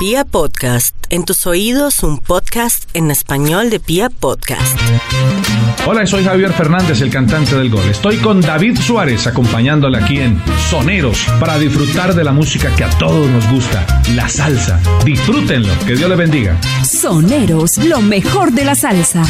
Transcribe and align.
Pia 0.00 0.24
Podcast, 0.24 0.96
en 1.10 1.26
tus 1.26 1.46
oídos 1.46 2.02
un 2.02 2.20
podcast 2.20 2.88
en 2.94 3.10
español 3.10 3.68
de 3.68 3.80
Pia 3.80 4.08
Podcast. 4.08 4.80
Hola, 5.86 6.06
soy 6.06 6.24
Javier 6.24 6.54
Fernández, 6.54 7.02
el 7.02 7.10
cantante 7.10 7.54
del 7.54 7.68
gol. 7.68 7.84
Estoy 7.84 8.16
con 8.16 8.40
David 8.40 8.78
Suárez 8.80 9.26
acompañándole 9.26 9.98
aquí 9.98 10.16
en 10.16 10.42
Soneros 10.70 11.26
para 11.38 11.58
disfrutar 11.58 12.14
de 12.14 12.24
la 12.24 12.32
música 12.32 12.74
que 12.76 12.84
a 12.84 12.88
todos 12.98 13.28
nos 13.28 13.46
gusta, 13.50 13.84
la 14.14 14.26
salsa. 14.26 14.80
Disfrútenlo, 15.04 15.78
que 15.86 15.94
Dios 15.94 16.08
le 16.08 16.16
bendiga. 16.16 16.58
Soneros, 16.82 17.76
lo 17.76 18.00
mejor 18.00 18.52
de 18.52 18.64
la 18.64 18.74
salsa. 18.74 19.22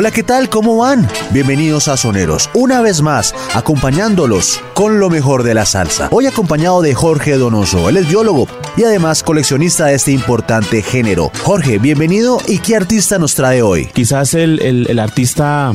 Hola, 0.00 0.12
¿qué 0.12 0.22
tal? 0.22 0.48
¿Cómo 0.48 0.76
van? 0.76 1.08
Bienvenidos 1.32 1.88
a 1.88 1.96
Soneros, 1.96 2.50
una 2.54 2.80
vez 2.80 3.02
más, 3.02 3.34
acompañándolos 3.52 4.60
con 4.72 5.00
lo 5.00 5.10
mejor 5.10 5.42
de 5.42 5.54
la 5.54 5.66
salsa. 5.66 6.06
Hoy 6.12 6.26
acompañado 6.26 6.82
de 6.82 6.94
Jorge 6.94 7.36
Donoso, 7.36 7.88
él 7.88 7.96
es 7.96 8.08
biólogo 8.08 8.46
y 8.76 8.84
además 8.84 9.24
coleccionista 9.24 9.86
de 9.86 9.96
este 9.96 10.12
importante 10.12 10.82
género. 10.82 11.32
Jorge, 11.42 11.80
bienvenido 11.80 12.38
y 12.46 12.60
¿qué 12.60 12.76
artista 12.76 13.18
nos 13.18 13.34
trae 13.34 13.60
hoy? 13.60 13.86
Quizás 13.86 14.34
el, 14.34 14.96
artista 15.00 15.72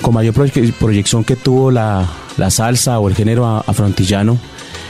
con 0.00 0.14
mayor 0.14 0.32
proyección 0.32 1.22
que 1.22 1.36
tuvo 1.36 1.70
la, 1.70 2.08
salsa 2.48 2.98
o 3.00 3.06
el 3.06 3.14
género 3.14 3.62
afrontillano 3.66 4.38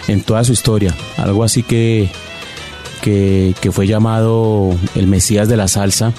en 0.06 0.22
toda 0.22 0.44
su 0.44 0.52
historia. 0.52 0.94
Algo 1.16 1.42
así 1.42 1.64
que, 1.64 2.12
que 3.02 3.72
fue 3.72 3.88
llamado 3.88 4.70
el 4.94 5.08
Mesías 5.08 5.48
de 5.48 5.56
la 5.56 5.66
salsa 5.66 6.12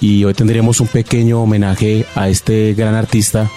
y 0.00 0.24
hoy 0.24 0.34
tendremos 0.34 0.80
un 0.80 0.88
pequeño 0.88 1.42
homenaje 1.42 2.06
a 2.14 2.28
este 2.28 2.74
gran 2.74 2.94
artista, 2.94 3.50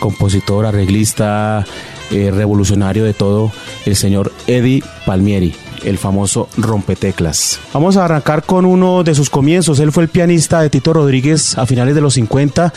compositor, 0.00 0.66
arreglista, 0.66 1.64
eh, 2.10 2.30
revolucionario 2.30 3.04
de 3.04 3.14
todo, 3.14 3.52
el 3.84 3.96
señor 3.96 4.32
Eddie 4.46 4.82
Palmieri 5.04 5.54
el 5.84 5.98
famoso 5.98 6.48
rompeteclas. 6.56 7.60
Vamos 7.72 7.96
a 7.96 8.04
arrancar 8.04 8.44
con 8.44 8.64
uno 8.64 9.04
de 9.04 9.14
sus 9.14 9.30
comienzos. 9.30 9.78
Él 9.78 9.92
fue 9.92 10.02
el 10.02 10.08
pianista 10.08 10.60
de 10.60 10.70
Tito 10.70 10.92
Rodríguez 10.92 11.56
a 11.58 11.66
finales 11.66 11.94
de 11.94 12.00
los 12.00 12.14
50. 12.14 12.72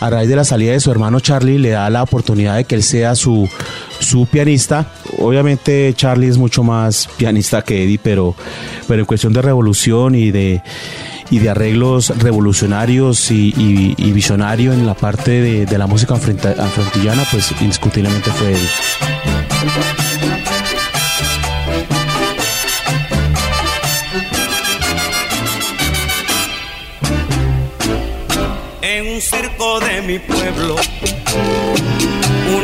A 0.00 0.08
raíz 0.08 0.30
de 0.30 0.36
la 0.36 0.44
salida 0.44 0.72
de 0.72 0.80
su 0.80 0.90
hermano 0.90 1.20
Charlie, 1.20 1.58
le 1.58 1.70
da 1.70 1.90
la 1.90 2.02
oportunidad 2.02 2.56
de 2.56 2.64
que 2.64 2.74
él 2.74 2.82
sea 2.82 3.14
su, 3.14 3.46
su 3.98 4.26
pianista. 4.26 4.86
Obviamente 5.18 5.92
Charlie 5.94 6.28
es 6.28 6.38
mucho 6.38 6.62
más 6.62 7.08
pianista 7.18 7.60
que 7.60 7.84
Eddie, 7.84 8.00
pero, 8.02 8.34
pero 8.88 9.00
en 9.00 9.06
cuestión 9.06 9.34
de 9.34 9.42
revolución 9.42 10.14
y 10.14 10.30
de, 10.30 10.62
y 11.30 11.38
de 11.38 11.50
arreglos 11.50 12.12
revolucionarios 12.18 13.30
y, 13.30 13.54
y, 13.56 14.12
visionario 14.12 14.72
en 14.72 14.84
la 14.84 14.94
parte 14.94 15.64
de, 15.66 15.78
la 15.78 15.86
música 15.86 16.14
afrontillana, 16.14 17.24
pues 17.30 17.52
indiscutiblemente 17.60 18.30
fue 18.30 18.52
él. 18.52 18.68
En 28.82 29.14
un 29.14 29.20
circo 29.20 29.80
de 29.80 30.02
mi 30.02 30.18
pueblo, 30.18 30.76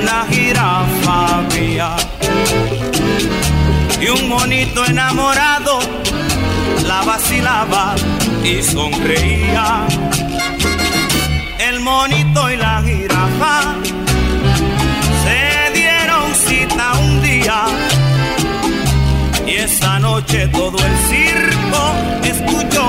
una 0.01 0.27
jirafa 0.29 1.39
había 1.39 1.97
y 4.01 4.09
un 4.09 4.29
monito 4.29 4.85
enamorado 4.85 5.79
la 6.87 7.03
vacilaba 7.03 7.95
y 8.47 8.63
sonreía. 8.63 9.87
El 11.59 11.81
monito 11.81 12.51
y 12.51 12.57
la 12.57 12.81
jirafa 12.83 13.75
se 15.25 15.73
dieron 15.75 16.35
cita 16.35 16.93
un 17.01 17.23
día. 17.23 17.65
Y 19.47 19.51
esa 19.57 19.99
noche 19.99 20.47
todo 20.49 20.79
el 20.79 20.97
circo 21.09 21.83
escuchó 22.23 22.87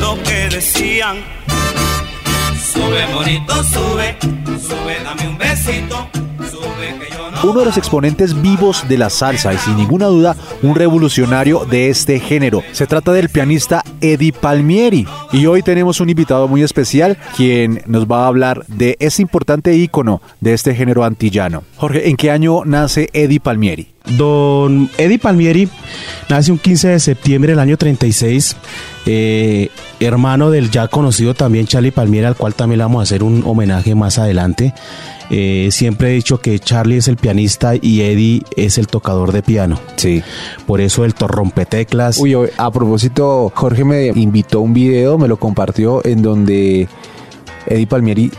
lo 0.00 0.22
que 0.22 0.48
decían. 0.48 1.16
Sube, 2.72 3.06
monito, 3.08 3.62
sube, 3.64 4.16
sube, 4.68 4.96
dame 5.04 5.28
un 5.28 5.36
besito. 5.36 6.25
Uno 7.46 7.60
de 7.60 7.66
los 7.66 7.78
exponentes 7.78 8.42
vivos 8.42 8.88
de 8.88 8.98
la 8.98 9.08
salsa 9.08 9.54
y 9.54 9.58
sin 9.58 9.76
ninguna 9.76 10.06
duda 10.06 10.34
un 10.62 10.74
revolucionario 10.74 11.64
de 11.64 11.90
este 11.90 12.18
género. 12.18 12.64
Se 12.72 12.88
trata 12.88 13.12
del 13.12 13.28
pianista 13.28 13.84
Eddie 14.00 14.32
Palmieri. 14.32 15.06
Y 15.30 15.46
hoy 15.46 15.62
tenemos 15.62 16.00
un 16.00 16.10
invitado 16.10 16.48
muy 16.48 16.64
especial 16.64 17.16
quien 17.36 17.84
nos 17.86 18.06
va 18.06 18.24
a 18.24 18.26
hablar 18.26 18.66
de 18.66 18.96
ese 18.98 19.22
importante 19.22 19.76
ícono 19.76 20.20
de 20.40 20.54
este 20.54 20.74
género 20.74 21.04
antillano. 21.04 21.62
Jorge, 21.76 22.08
¿en 22.08 22.16
qué 22.16 22.32
año 22.32 22.64
nace 22.64 23.10
Eddie 23.12 23.38
Palmieri? 23.38 23.92
Don 24.16 24.90
Eddie 24.98 25.20
Palmieri 25.20 25.68
nace 26.28 26.50
un 26.50 26.58
15 26.58 26.88
de 26.88 27.00
septiembre 27.00 27.52
del 27.52 27.60
año 27.60 27.76
36, 27.76 28.56
eh, 29.06 29.70
hermano 30.00 30.50
del 30.50 30.70
ya 30.70 30.88
conocido 30.88 31.34
también 31.34 31.66
Charlie 31.66 31.92
Palmieri, 31.92 32.26
al 32.26 32.36
cual 32.36 32.54
también 32.54 32.78
le 32.78 32.84
vamos 32.84 33.00
a 33.00 33.02
hacer 33.04 33.22
un 33.22 33.42
homenaje 33.44 33.94
más 33.94 34.18
adelante. 34.18 34.74
Eh, 35.30 35.68
siempre 35.72 36.10
he 36.10 36.14
dicho 36.14 36.38
que 36.38 36.58
Charlie 36.58 36.98
es 36.98 37.08
el 37.08 37.16
pianista 37.16 37.74
y 37.74 38.02
Eddie 38.02 38.42
es 38.56 38.78
el 38.78 38.86
tocador 38.86 39.32
de 39.32 39.42
piano. 39.42 39.80
Sí. 39.96 40.22
Por 40.66 40.80
eso 40.80 41.04
el 41.04 41.14
torrompeteclas. 41.14 42.18
Uy, 42.18 42.36
a 42.56 42.70
propósito, 42.70 43.52
Jorge 43.54 43.84
me 43.84 44.06
invitó 44.08 44.60
un 44.60 44.72
video, 44.72 45.18
me 45.18 45.28
lo 45.28 45.36
compartió 45.36 46.04
en 46.04 46.22
donde 46.22 46.88
Eddie 47.66 47.86
Palmieri 47.86 48.30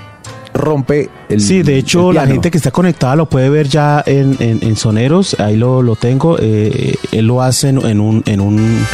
rompe 0.53 1.09
el 1.29 1.39
Sí, 1.39 1.61
de 1.61 1.77
hecho 1.77 2.11
la 2.11 2.25
gente 2.25 2.49
que 2.49 2.57
está 2.57 2.71
conectada 2.71 3.15
lo 3.15 3.29
puede 3.29 3.49
ver 3.49 3.67
ya 3.67 4.03
en, 4.05 4.75
Soneros, 4.75 5.39
ahí 5.39 5.55
lo, 5.55 5.81
lo 5.81 5.95
tengo, 5.95 6.37
eh, 6.39 6.95
él 7.11 7.27
lo 7.27 7.41
hace 7.41 7.69
en, 7.69 7.99
un... 7.99 8.23
En 8.25 8.41
un 8.41 8.85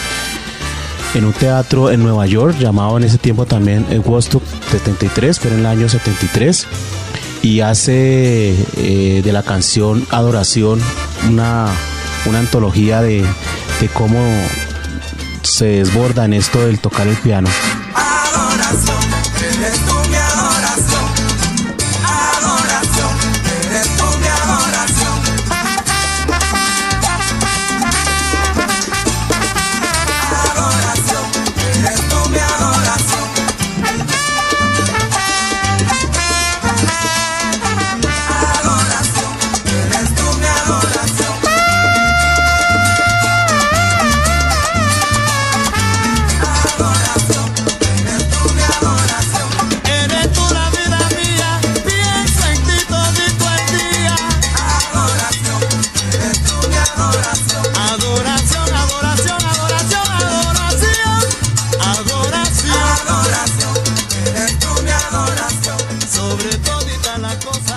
en 1.14 1.26
un 1.26 1.34
teatro 1.34 1.92
en 1.92 2.04
Nueva 2.04 2.26
York 2.26 2.58
llamado 2.58 2.98
en 2.98 3.04
ese 3.04 3.18
tiempo 3.18 3.46
también 3.46 3.86
el 3.90 4.00
Woodstock 4.00 4.44
73, 4.72 5.40
pero 5.42 5.56
en 5.56 5.62
el 5.62 5.66
año 5.66 5.90
73 5.90 6.68
y 7.42 7.60
hace 7.60 8.56
eh, 8.78 9.22
de 9.24 9.32
la 9.34 9.44
canción 9.44 10.06
Adoración 10.10 10.80
una, 11.30 11.68
una 12.26 12.40
antología 12.40 13.02
de, 13.02 13.22
de 13.82 13.88
cómo 13.94 14.20
se 15.44 15.66
desborda 15.66 16.26
en 16.26 16.34
esto 16.34 16.66
del 16.66 16.80
tocar 16.80 17.08
el 17.08 17.18
piano. 17.18 17.50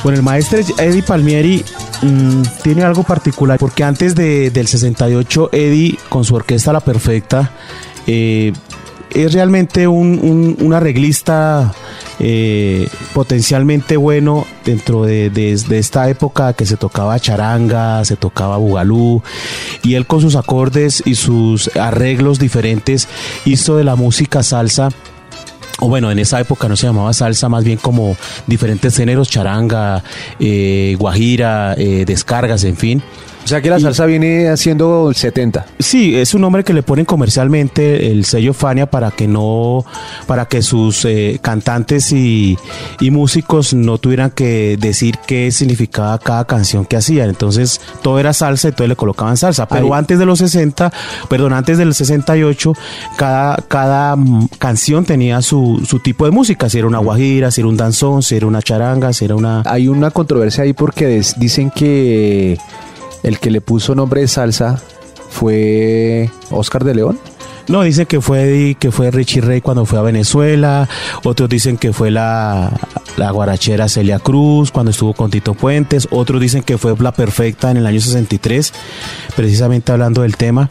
Bueno, 0.06 0.20
el 0.20 0.24
maestro 0.24 0.60
Eddie 0.78 1.02
Palmieri 1.02 1.64
mm, 2.02 2.42
tiene 2.62 2.84
algo 2.84 3.02
particular, 3.02 3.58
porque 3.58 3.82
antes 3.82 4.14
de, 4.14 4.52
del 4.52 4.68
68, 4.68 5.50
Eddie, 5.50 5.98
con 6.08 6.24
su 6.24 6.36
orquesta 6.36 6.72
La 6.72 6.78
Perfecta, 6.78 7.50
eh, 8.06 8.52
es 9.10 9.32
realmente 9.32 9.88
un, 9.88 10.72
arreglista 10.72 11.74
eh, 12.20 12.88
potencialmente 13.14 13.96
bueno 13.96 14.46
dentro 14.64 15.02
de, 15.02 15.28
de, 15.28 15.54
esta 15.76 16.08
época 16.08 16.52
que 16.52 16.66
se 16.66 16.76
tocaba 16.76 17.18
charanga, 17.18 18.04
se 18.04 18.14
tocaba 18.14 18.58
bugalú, 18.58 19.24
y 19.82 19.94
él 19.94 20.06
con 20.06 20.20
sus 20.20 20.36
acordes 20.36 21.02
y 21.04 21.16
sus 21.16 21.76
arreglos 21.76 22.38
diferentes 22.38 23.08
hizo 23.44 23.76
de 23.76 23.82
la 23.82 23.96
música 23.96 24.44
salsa 24.44 24.90
o 25.80 25.88
bueno, 25.88 26.10
en 26.10 26.18
esa 26.18 26.40
época 26.40 26.68
no 26.68 26.76
se 26.76 26.86
llamaba 26.86 27.12
salsa, 27.12 27.48
más 27.48 27.64
bien 27.64 27.78
como 27.78 28.16
diferentes 28.46 28.96
géneros, 28.96 29.28
charanga, 29.28 30.02
eh, 30.40 30.96
guajira, 30.98 31.74
eh, 31.76 32.04
descargas, 32.06 32.64
en 32.64 32.76
fin. 32.76 33.02
O 33.46 33.48
sea 33.48 33.62
que 33.62 33.70
la 33.70 33.78
salsa 33.78 34.06
viene 34.06 34.48
haciendo 34.48 35.08
el 35.08 35.14
70. 35.14 35.66
Sí, 35.78 36.16
es 36.16 36.34
un 36.34 36.40
nombre 36.40 36.64
que 36.64 36.72
le 36.72 36.82
ponen 36.82 37.04
comercialmente 37.04 38.10
el 38.10 38.24
sello 38.24 38.52
Fania 38.52 38.86
para 38.90 39.12
que 39.12 39.28
no, 39.28 39.84
para 40.26 40.46
que 40.46 40.62
sus 40.62 41.04
eh, 41.04 41.38
cantantes 41.40 42.10
y, 42.10 42.58
y, 42.98 43.12
músicos 43.12 43.72
no 43.72 43.98
tuvieran 43.98 44.32
que 44.32 44.76
decir 44.80 45.18
qué 45.28 45.52
significaba 45.52 46.18
cada 46.18 46.44
canción 46.44 46.84
que 46.84 46.96
hacían. 46.96 47.28
Entonces 47.28 47.80
todo 48.02 48.18
era 48.18 48.32
salsa 48.32 48.70
y 48.70 48.72
todo 48.72 48.88
le 48.88 48.96
colocaban 48.96 49.36
salsa. 49.36 49.68
Pero 49.68 49.94
antes 49.94 50.18
de 50.18 50.26
los 50.26 50.40
60, 50.40 50.92
perdón, 51.28 51.52
antes 51.52 51.78
del 51.78 51.94
68, 51.94 52.72
cada, 53.16 53.58
cada 53.68 54.16
mm, 54.16 54.48
canción 54.58 55.04
tenía 55.04 55.40
su, 55.40 55.80
su 55.88 56.00
tipo 56.00 56.24
de 56.24 56.32
música. 56.32 56.68
Si 56.68 56.78
era 56.78 56.88
una 56.88 56.98
guajira, 56.98 57.52
si 57.52 57.60
era 57.60 57.68
un 57.68 57.76
danzón, 57.76 58.24
si 58.24 58.34
era 58.34 58.48
una 58.48 58.60
charanga, 58.60 59.12
si 59.12 59.24
era 59.24 59.36
una... 59.36 59.62
Hay 59.66 59.86
una 59.86 60.10
controversia 60.10 60.64
ahí 60.64 60.72
porque 60.72 61.22
dicen 61.36 61.70
que 61.70 62.58
el 63.26 63.40
que 63.40 63.50
le 63.50 63.60
puso 63.60 63.94
nombre 63.94 64.20
de 64.20 64.28
salsa 64.28 64.80
fue 65.28 66.30
Oscar 66.50 66.84
de 66.84 66.94
León. 66.94 67.18
No, 67.68 67.82
dicen 67.82 68.06
que 68.06 68.20
fue, 68.20 68.76
que 68.78 68.92
fue 68.92 69.10
Richie 69.10 69.40
Rey 69.40 69.60
cuando 69.60 69.84
fue 69.84 69.98
a 69.98 70.02
Venezuela, 70.02 70.88
otros 71.24 71.48
dicen 71.48 71.76
que 71.76 71.92
fue 71.92 72.12
la, 72.12 72.72
la 73.16 73.32
guarachera 73.32 73.88
Celia 73.88 74.20
Cruz 74.20 74.70
cuando 74.70 74.92
estuvo 74.92 75.14
con 75.14 75.32
Tito 75.32 75.54
Puentes, 75.54 76.06
otros 76.12 76.40
dicen 76.40 76.62
que 76.62 76.78
fue 76.78 76.94
La 77.00 77.10
Perfecta 77.10 77.72
en 77.72 77.78
el 77.78 77.86
año 77.86 78.00
63, 78.00 78.72
precisamente 79.34 79.90
hablando 79.90 80.22
del 80.22 80.36
tema. 80.36 80.68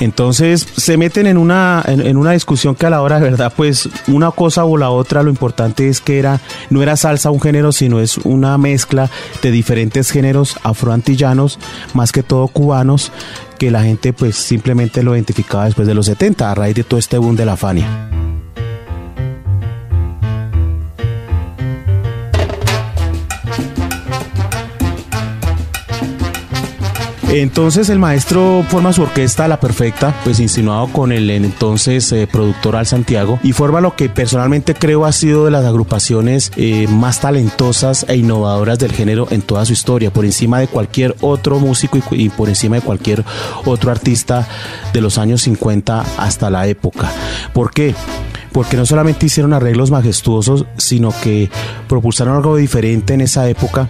Entonces 0.00 0.66
se 0.76 0.96
meten 0.96 1.26
en 1.26 1.38
una, 1.38 1.82
en, 1.86 2.16
una 2.16 2.32
discusión 2.32 2.74
que 2.74 2.86
a 2.86 2.90
la 2.90 3.02
hora 3.02 3.20
de 3.20 3.30
verdad, 3.30 3.52
pues 3.56 3.88
una 4.08 4.30
cosa 4.30 4.64
o 4.64 4.76
la 4.76 4.90
otra, 4.90 5.22
lo 5.22 5.30
importante 5.30 5.88
es 5.88 6.00
que 6.00 6.18
era, 6.18 6.40
no 6.70 6.82
era 6.82 6.96
salsa 6.96 7.30
un 7.30 7.40
género, 7.40 7.72
sino 7.72 8.00
es 8.00 8.18
una 8.18 8.58
mezcla 8.58 9.10
de 9.42 9.50
diferentes 9.50 10.10
géneros 10.10 10.56
afroantillanos, 10.62 11.58
más 11.92 12.12
que 12.12 12.22
todo 12.22 12.48
cubanos, 12.48 13.12
que 13.58 13.70
la 13.70 13.82
gente 13.82 14.12
pues 14.12 14.36
simplemente 14.36 15.02
lo 15.02 15.14
identificaba 15.14 15.66
después 15.66 15.86
de 15.86 15.94
los 15.94 16.06
70 16.06 16.50
a 16.50 16.54
raíz 16.54 16.74
de 16.74 16.84
todo 16.84 16.98
este 16.98 17.18
boom 17.18 17.36
de 17.36 17.46
la 17.46 17.56
Fania. 17.56 18.13
Entonces 27.36 27.88
el 27.88 27.98
maestro 27.98 28.64
forma 28.68 28.92
su 28.92 29.02
orquesta 29.02 29.48
La 29.48 29.58
Perfecta, 29.58 30.14
pues 30.22 30.38
insinuado 30.38 30.86
con 30.86 31.10
el 31.10 31.28
entonces 31.30 32.12
eh, 32.12 32.28
productor 32.30 32.76
Al 32.76 32.86
Santiago, 32.86 33.40
y 33.42 33.50
forma 33.50 33.80
lo 33.80 33.96
que 33.96 34.08
personalmente 34.08 34.72
creo 34.72 35.04
ha 35.04 35.10
sido 35.10 35.44
de 35.44 35.50
las 35.50 35.64
agrupaciones 35.64 36.52
eh, 36.56 36.86
más 36.86 37.18
talentosas 37.20 38.06
e 38.08 38.14
innovadoras 38.18 38.78
del 38.78 38.92
género 38.92 39.26
en 39.32 39.42
toda 39.42 39.64
su 39.64 39.72
historia, 39.72 40.12
por 40.12 40.24
encima 40.24 40.60
de 40.60 40.68
cualquier 40.68 41.16
otro 41.22 41.58
músico 41.58 41.98
y, 42.12 42.28
por 42.28 42.48
encima 42.48 42.76
de 42.76 42.82
cualquier 42.82 43.24
otro 43.64 43.90
artista 43.90 44.46
de 44.92 45.00
los 45.00 45.18
años 45.18 45.42
50 45.42 46.04
hasta 46.16 46.50
la 46.50 46.68
época. 46.68 47.10
¿Por 47.52 47.72
qué? 47.72 47.96
porque 48.52 48.76
no 48.76 48.86
solamente 48.86 49.26
hicieron 49.26 49.52
arreglos 49.52 49.90
majestuosos, 49.90 50.64
sino 50.76 51.12
que 51.24 51.50
propulsaron 51.88 52.36
algo 52.36 52.54
diferente 52.54 53.12
en 53.12 53.22
esa 53.22 53.48
época 53.48 53.88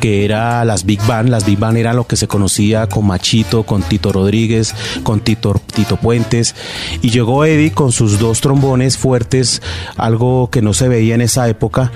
que 0.00 0.24
era 0.24 0.64
las 0.64 0.84
Big 0.84 1.00
Band. 1.06 1.28
Las 1.28 1.46
Big 1.46 1.58
Band 1.58 1.76
eran 1.76 1.96
lo 1.96 2.06
que 2.06 2.16
se 2.16 2.26
conocía 2.26 2.88
con 2.88 3.06
Machito, 3.06 3.62
con 3.62 3.82
Tito 3.82 4.12
Rodríguez, 4.12 4.74
con 5.02 5.20
Tito, 5.20 5.60
Tito 5.72 5.96
Puentes. 5.96 6.54
Y 7.02 7.10
llegó 7.10 7.44
Eddie 7.44 7.72
con 7.72 7.92
sus 7.92 8.18
dos 8.18 8.40
trombones 8.40 8.98
fuertes, 8.98 9.62
algo 9.96 10.50
que 10.50 10.62
no 10.62 10.74
se 10.74 10.88
veía 10.88 11.14
en 11.14 11.20
esa 11.20 11.48
época 11.48 11.92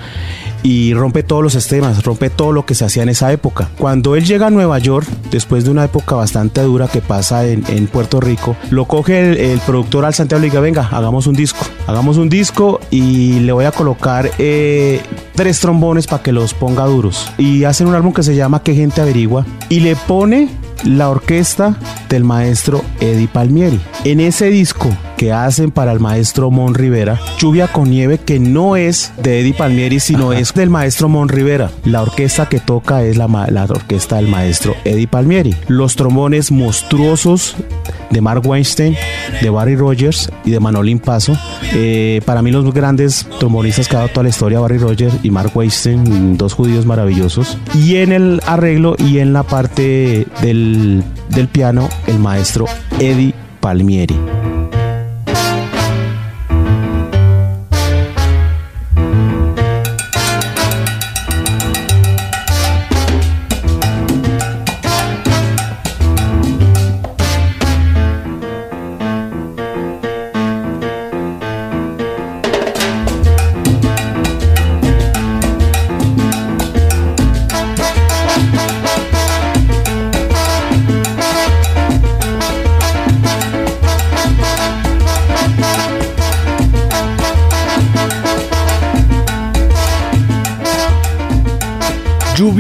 y 0.65 0.95
rompe 0.95 1.23
todos 1.23 1.43
los 1.43 1.53
sistemas, 1.53 2.03
rompe 2.03 2.31
todo 2.31 2.51
lo 2.51 2.67
que 2.67 2.75
se 2.75 2.85
hacía 2.85 3.05
en 3.05 3.11
esa 3.11 3.31
época. 3.31 3.69
Cuando 3.79 4.17
él 4.17 4.25
llega 4.25 4.49
a 4.49 4.51
Nueva 4.51 4.79
York, 4.81 5.07
después 5.31 5.65
de 5.65 5.71
una 5.71 5.85
época 5.85 6.17
bastante 6.17 6.63
dura 6.63 6.89
que 6.89 7.03
pasa 7.03 7.47
en, 7.47 7.87
Puerto 7.87 8.19
Rico, 8.19 8.57
lo 8.71 8.87
coge 8.87 9.53
el, 9.53 9.61
productor 9.61 10.07
al 10.07 10.15
Santiago 10.15 10.41
y 10.41 10.47
le 10.47 10.51
dice, 10.51 10.61
venga, 10.61 10.89
hagamos 10.91 11.27
un 11.27 11.35
disco, 11.35 11.65
hagamos 11.87 12.17
un 12.17 12.31
disco 12.31 12.81
y 12.91 13.41
le 13.41 13.53
voy 13.53 13.67
a 13.67 13.73
colocar 13.73 14.31
eh, 14.39 15.01
tres 15.35 15.61
trombones 15.61 16.07
para 16.07 16.23
que 16.23 16.33
los 16.33 16.55
ponga 16.55 16.87
duros. 16.87 17.31
Y 17.37 17.65
hacen 17.65 17.87
un 17.87 17.95
álbum 17.95 18.15
que 18.15 18.23
se 18.23 18.35
llama 18.35 18.63
Que 18.63 18.75
gente 18.75 19.03
averigua 19.03 19.45
y 19.69 19.81
le 19.81 19.97
pone 19.97 20.49
la 20.85 21.11
orquesta 21.11 21.77
del 22.09 22.25
maestro 22.25 22.85
Eddie 23.01 23.29
Palmieri. 23.29 23.81
En 24.05 24.21
ese 24.21 24.51
disco 24.51 24.91
que 25.17 25.33
hacen 25.33 25.71
para 25.71 25.93
el 25.93 26.01
maestro 26.01 26.51
Mon 26.51 26.75
Rivera, 26.75 27.21
Lluvia 27.39 27.69
con 27.69 27.91
Nieve, 27.91 28.19
que 28.19 28.39
no 28.39 28.77
es 28.77 29.13
de 29.23 29.41
Eddie 29.41 29.55
Palmieri, 29.55 30.01
sino 30.01 30.33
es 30.33 30.53
del 30.55 30.71
maestro 30.71 31.09
Mon 31.09 31.29
Rivera. 31.29 31.71
La 31.85 32.03
orquesta 32.03 32.49
que 32.49 32.61
toca 32.61 33.03
es 33.03 33.17
la, 33.17 33.29
la 33.29 33.65
orquesta 33.65 34.17
del 34.17 34.29
maestro 34.29 34.75
Eddie 34.85 35.09
Palmieri. 35.09 35.57
Los 35.69 35.97
trombones 35.97 36.51
monstruosos 36.51 37.57
de 38.15 38.21
Mark 38.21 38.47
Weinstein, 38.47 38.97
de 39.43 39.51
Barry 39.51 39.77
Rogers 39.77 40.31
y 40.45 40.53
de 40.53 40.61
Manolín 40.61 41.01
Paso. 41.01 41.37
Eh, 41.75 42.21
para 42.25 42.41
mí 42.41 42.51
los 42.51 42.73
grandes 42.73 43.27
trombonistas 43.41 43.89
que 43.89 43.97
ha 43.97 43.99
dado 43.99 44.11
toda 44.11 44.23
la 44.23 44.29
historia, 44.29 44.61
Barry 44.61 44.79
Rogers 44.79 45.17
y 45.23 45.31
Mark 45.31 45.51
Weinstein, 45.55 46.39
dos 46.39 46.55
judíos 46.55 46.87
maravillosos. 46.87 47.59
Y 47.75 47.97
en 47.97 48.13
el 48.13 48.41
arreglo 48.47 48.95
y 48.99 49.19
en 49.19 49.33
la 49.33 49.43
parte 49.43 50.27
del, 50.41 51.03
del 51.31 51.49
piano, 51.49 51.89
el 52.07 52.21
maestro 52.21 52.67
Eddie 53.01 53.35
Palmieri. 53.61 54.17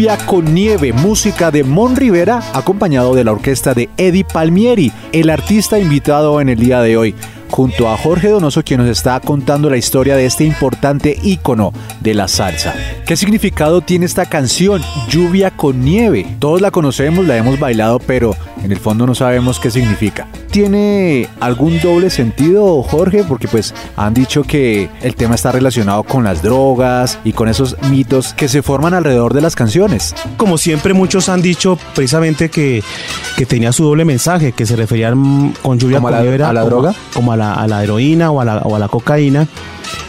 Con 0.04 0.52
Nieve, 0.52 0.92
música 0.92 1.50
de 1.50 1.64
Mon 1.64 1.96
Rivera, 1.96 2.42
acompañado 2.52 3.14
de 3.14 3.24
la 3.24 3.32
orquesta 3.32 3.72
de 3.72 3.88
Eddie 3.96 4.24
Palmieri, 4.24 4.92
el 5.12 5.30
artista 5.30 5.78
invitado 5.78 6.42
en 6.42 6.50
el 6.50 6.58
día 6.58 6.82
de 6.82 6.98
hoy 6.98 7.14
junto 7.50 7.88
a 7.88 7.96
Jorge 7.96 8.28
Donoso 8.28 8.62
quien 8.62 8.80
nos 8.80 8.88
está 8.88 9.20
contando 9.20 9.70
la 9.70 9.76
historia 9.76 10.16
de 10.16 10.26
este 10.26 10.44
importante 10.44 11.18
ícono 11.22 11.72
de 12.00 12.14
la 12.14 12.28
salsa. 12.28 12.74
¿Qué 13.06 13.16
significado 13.16 13.80
tiene 13.80 14.06
esta 14.06 14.26
canción, 14.26 14.82
Lluvia 15.08 15.50
con 15.50 15.84
Nieve? 15.84 16.26
Todos 16.38 16.60
la 16.60 16.70
conocemos, 16.70 17.26
la 17.26 17.36
hemos 17.36 17.58
bailado, 17.58 17.98
pero 17.98 18.34
en 18.62 18.72
el 18.72 18.78
fondo 18.78 19.06
no 19.06 19.14
sabemos 19.14 19.60
qué 19.60 19.70
significa. 19.70 20.26
¿Tiene 20.50 21.28
algún 21.40 21.80
doble 21.80 22.10
sentido, 22.10 22.82
Jorge? 22.82 23.24
Porque 23.24 23.48
pues 23.48 23.74
han 23.96 24.14
dicho 24.14 24.42
que 24.42 24.88
el 25.02 25.16
tema 25.16 25.34
está 25.34 25.52
relacionado 25.52 26.02
con 26.04 26.24
las 26.24 26.42
drogas 26.42 27.18
y 27.24 27.32
con 27.32 27.48
esos 27.48 27.76
mitos 27.90 28.34
que 28.34 28.48
se 28.48 28.62
forman 28.62 28.94
alrededor 28.94 29.34
de 29.34 29.40
las 29.40 29.54
canciones. 29.54 30.14
Como 30.36 30.58
siempre 30.58 30.94
muchos 30.94 31.28
han 31.28 31.42
dicho 31.42 31.78
precisamente 31.94 32.48
que, 32.48 32.82
que 33.36 33.46
tenía 33.46 33.72
su 33.72 33.84
doble 33.84 34.04
mensaje, 34.04 34.52
que 34.52 34.64
se 34.64 34.76
referían 34.76 35.52
con 35.60 35.78
lluvia 35.78 36.00
con 36.00 36.12
nieve 36.12 36.42
a 36.42 36.52
la 36.52 36.62
droga, 36.62 36.94
como 37.12 37.32
a 37.32 37.33
la 37.36 37.54
a 37.54 37.66
la 37.66 37.82
heroína 37.82 38.30
o 38.30 38.40
a 38.40 38.44
la, 38.44 38.58
o 38.58 38.74
a 38.76 38.78
la 38.78 38.88
cocaína 38.88 39.46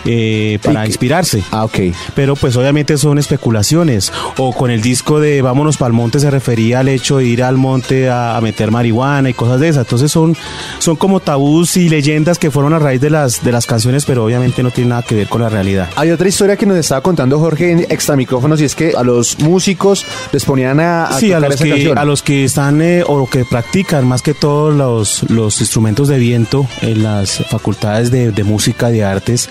eh, 0.05 0.59
para 0.63 0.85
inspirarse. 0.85 1.43
Ah, 1.51 1.65
ok. 1.65 1.79
Pero 2.13 2.35
pues 2.35 2.55
obviamente 2.55 2.97
son 2.97 3.17
especulaciones. 3.17 4.11
O 4.37 4.53
con 4.53 4.69
el 4.69 4.81
disco 4.81 5.19
de 5.19 5.41
Vámonos 5.41 5.77
para 5.77 5.87
el 5.87 5.93
monte 5.93 6.19
se 6.19 6.29
refería 6.29 6.79
al 6.79 6.89
hecho 6.89 7.17
de 7.17 7.25
ir 7.25 7.43
al 7.43 7.57
monte 7.57 8.09
a, 8.09 8.39
meter 8.41 8.69
marihuana 8.69 9.29
y 9.29 9.33
cosas 9.33 9.59
de 9.59 9.69
esas. 9.69 9.85
Entonces 9.85 10.11
son, 10.11 10.35
son 10.79 10.95
como 10.95 11.19
tabús 11.19 11.77
y 11.77 11.89
leyendas 11.89 12.37
que 12.37 12.51
fueron 12.51 12.73
a 12.73 12.79
raíz 12.79 13.01
de 13.01 13.09
las, 13.09 13.43
de 13.43 13.51
las 13.51 13.65
canciones, 13.65 14.05
pero 14.05 14.23
obviamente 14.25 14.61
no 14.61 14.71
tienen 14.71 14.89
nada 14.89 15.01
que 15.01 15.15
ver 15.15 15.27
con 15.27 15.41
la 15.41 15.49
realidad. 15.49 15.89
Hay 15.95 16.11
otra 16.11 16.27
historia 16.27 16.55
que 16.55 16.65
nos 16.65 16.77
estaba 16.77 17.01
contando 17.01 17.39
Jorge 17.39 17.71
en 17.71 17.79
extra 17.79 18.15
micrófonos 18.15 18.61
y 18.61 18.65
es 18.65 18.75
que 18.75 18.93
a 18.95 19.03
los 19.03 19.39
músicos 19.39 20.05
les 20.31 20.45
ponían 20.45 20.79
a, 20.79 21.05
a 21.05 21.19
sí, 21.19 21.31
a 21.31 21.39
los, 21.39 21.55
que, 21.55 21.93
a 21.95 22.05
los 22.05 22.21
que 22.21 22.43
están 22.43 22.81
eh, 22.81 23.03
o 23.05 23.27
que 23.27 23.45
practican 23.45 24.07
más 24.07 24.21
que 24.21 24.33
todos 24.33 24.75
los, 24.75 25.29
los 25.29 25.59
instrumentos 25.61 26.07
de 26.07 26.19
viento 26.19 26.67
en 26.81 27.01
las 27.19 27.37
facultades 27.49 28.11
de, 28.11 28.31
de 28.31 28.43
música, 28.43 28.89
de 28.89 29.03
artes, 29.03 29.49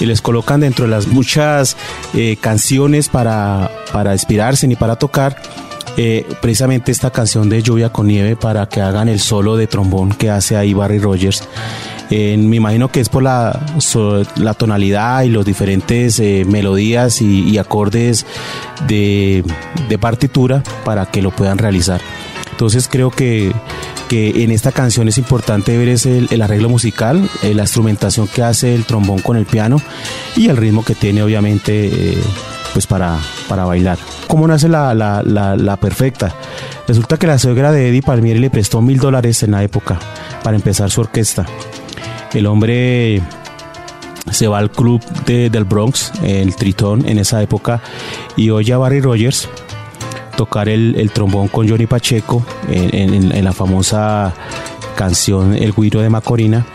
y 0.00 0.06
les 0.06 0.20
colocan 0.20 0.60
dentro 0.60 0.84
de 0.84 0.90
las 0.90 1.06
muchas 1.06 1.76
eh, 2.14 2.36
canciones 2.40 3.08
para, 3.08 3.70
para 3.92 4.12
inspirarse 4.12 4.66
ni 4.66 4.76
para 4.76 4.96
tocar. 4.96 5.36
Eh, 5.98 6.26
precisamente 6.40 6.90
esta 6.90 7.10
canción 7.10 7.50
de 7.50 7.62
Lluvia 7.62 7.90
con 7.90 8.06
Nieve 8.06 8.34
para 8.34 8.66
que 8.66 8.80
hagan 8.80 9.08
el 9.08 9.20
solo 9.20 9.58
de 9.58 9.66
trombón 9.66 10.12
que 10.12 10.30
hace 10.30 10.56
ahí 10.56 10.72
Barry 10.72 10.98
Rogers. 10.98 11.46
Eh, 12.08 12.36
me 12.38 12.56
imagino 12.56 12.90
que 12.90 13.00
es 13.00 13.10
por 13.10 13.22
la, 13.22 13.60
la 14.36 14.54
tonalidad 14.54 15.22
y 15.22 15.28
los 15.28 15.44
diferentes 15.44 16.18
eh, 16.18 16.44
melodías 16.46 17.20
y, 17.20 17.48
y 17.48 17.58
acordes 17.58 18.24
de, 18.88 19.44
de 19.88 19.98
partitura 19.98 20.62
para 20.84 21.06
que 21.06 21.20
lo 21.20 21.30
puedan 21.30 21.58
realizar. 21.58 22.00
Entonces 22.50 22.88
creo 22.88 23.10
que, 23.10 23.52
que 24.12 24.42
en 24.44 24.50
esta 24.50 24.72
canción 24.72 25.08
es 25.08 25.16
importante 25.16 25.74
ver 25.78 25.88
el, 25.88 26.42
arreglo 26.42 26.68
musical, 26.68 27.30
eh, 27.42 27.54
la 27.54 27.62
instrumentación 27.62 28.28
que 28.28 28.42
hace 28.42 28.74
el 28.74 28.84
trombón 28.84 29.20
con 29.20 29.38
el 29.38 29.46
piano 29.46 29.80
y 30.36 30.48
el 30.50 30.58
ritmo 30.58 30.84
que 30.84 30.94
tiene 30.94 31.22
obviamente 31.22 31.86
eh, 32.12 32.18
pues 32.74 32.86
para, 32.86 33.18
para 33.48 33.64
bailar. 33.64 33.96
¿Cómo 34.26 34.46
nace 34.46 34.68
la, 34.68 34.92
la, 34.94 35.22
la, 35.22 35.76
perfecta? 35.78 36.34
Resulta 36.86 37.16
que 37.16 37.26
la 37.26 37.38
suegra 37.38 37.72
de 37.72 37.88
Eddie 37.88 38.02
Palmieri 38.02 38.38
le 38.38 38.50
prestó 38.50 38.82
mil 38.82 38.98
dólares 38.98 39.42
en 39.44 39.52
la 39.52 39.62
época 39.64 39.98
para 40.42 40.56
empezar 40.56 40.90
su 40.90 41.00
orquesta. 41.00 41.46
El 42.34 42.44
hombre 42.44 43.22
se 44.30 44.46
va 44.46 44.58
al 44.58 44.70
club 44.70 45.02
de- 45.24 45.48
del 45.48 45.64
Bronx, 45.64 46.12
el 46.22 46.54
Tritón, 46.54 47.08
en 47.08 47.18
esa 47.18 47.42
época, 47.42 47.80
y 48.36 48.50
oye 48.50 48.74
a 48.74 48.78
Barry 48.78 49.00
Rogers 49.00 49.48
tocar 50.36 50.68
el, 50.68 51.10
trombón 51.12 51.48
con 51.48 51.68
Johnny 51.68 51.86
Pacheco 51.86 52.44
en 52.68 53.44
la 53.44 53.52
famosa 53.52 54.34
canción 54.96 55.54
El 55.54 55.72
Guiro 55.72 56.00
de 56.00 56.10
Macorina. 56.10 56.66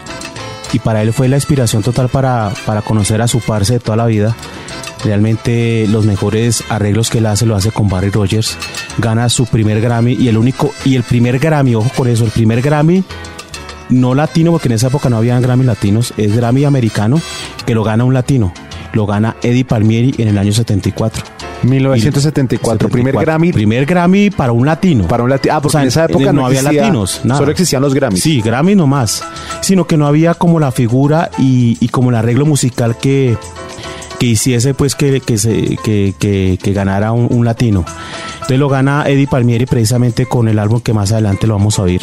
Y 0.73 0.79
para 0.79 1.01
él 1.01 1.13
fue 1.13 1.29
la 1.29 1.37
inspiración 1.37 1.81
total 1.81 2.09
para, 2.09 2.51
para 2.65 2.81
conocer 2.81 3.21
a 3.21 3.27
su 3.27 3.39
parce 3.39 3.73
de 3.73 3.79
toda 3.79 3.95
la 3.95 4.05
vida. 4.05 4.35
Realmente 5.03 5.85
los 5.87 6.05
mejores 6.05 6.63
arreglos 6.69 7.09
que 7.09 7.19
él 7.19 7.25
hace 7.27 7.45
lo 7.45 7.55
hace 7.55 7.71
con 7.71 7.87
Barry 7.87 8.09
Rogers. 8.09 8.57
Gana 8.97 9.29
su 9.29 9.45
primer 9.45 9.79
Grammy 9.79 10.13
y 10.13 10.27
el 10.27 10.37
único, 10.37 10.73
y 10.83 10.95
el 10.95 11.03
primer 11.03 11.39
Grammy, 11.39 11.75
ojo 11.75 11.89
con 11.95 12.07
eso, 12.07 12.25
el 12.25 12.31
primer 12.31 12.61
Grammy 12.61 13.03
no 13.89 14.15
latino, 14.15 14.51
porque 14.51 14.67
en 14.67 14.73
esa 14.73 14.87
época 14.87 15.09
no 15.09 15.17
habían 15.17 15.41
Grammy 15.41 15.63
latinos, 15.63 16.13
es 16.17 16.35
Grammy 16.35 16.65
americano, 16.65 17.21
que 17.65 17.73
lo 17.73 17.83
gana 17.83 18.03
un 18.03 18.13
latino. 18.13 18.53
Lo 18.93 19.05
gana 19.05 19.35
Eddie 19.43 19.65
Palmieri 19.65 20.15
en 20.17 20.29
el 20.29 20.37
año 20.37 20.51
74. 20.51 21.36
1974, 21.63 22.89
primer 22.89 23.13
74. 23.13 23.21
Grammy 23.25 23.53
Primer 23.53 23.85
Grammy 23.85 24.29
para 24.29 24.51
un 24.51 24.65
latino. 24.65 25.07
para 25.07 25.23
un 25.23 25.29
latino. 25.29 25.55
Ah, 25.55 25.61
porque 25.61 25.67
O 25.67 25.71
sea, 25.71 25.81
en 25.81 25.87
esa 25.87 26.05
época 26.05 26.31
no, 26.33 26.45
había 26.45 26.59
existía- 26.59 26.81
latinos. 26.83 27.21
nada. 27.23 27.39
Solo 27.39 27.51
existían 27.51 27.81
los 27.81 27.93
Grammys. 27.93 28.21
Sí, 28.21 28.41
Grammy 28.41 28.75
no 28.75 28.87
más. 28.87 29.23
Sino 29.61 29.85
que 29.87 29.97
no 29.97 30.07
había 30.07 30.33
como 30.33 30.59
la 30.59 30.71
figura 30.71 31.29
y, 31.37 31.77
y 31.79 31.89
como 31.89 32.09
el 32.09 32.15
arreglo 32.15 32.45
musical 32.45 32.97
que, 32.97 33.37
que 34.19 34.25
hiciese 34.25 34.73
pues 34.73 34.95
que, 34.95 35.21
que, 35.21 35.37
se, 35.37 35.77
que, 35.83 36.13
que- 36.17 36.59
que 36.61 36.73
ganara 36.73 37.11
un, 37.11 37.27
un 37.29 37.45
latino. 37.45 37.85
Entonces 38.33 38.59
lo 38.59 38.69
gana 38.69 39.03
Eddie 39.07 39.27
Palmieri 39.27 39.65
precisamente 39.65 40.25
con 40.25 40.47
el 40.47 40.59
álbum 40.59 40.79
que 40.79 40.93
más 40.93 41.11
adelante 41.11 41.47
lo 41.47 41.55
vamos 41.55 41.79
a 41.79 41.83
oír. 41.83 42.01